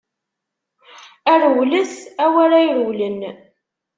[1.31, 1.93] A rewlet
[2.23, 3.19] a w'ara irewlen!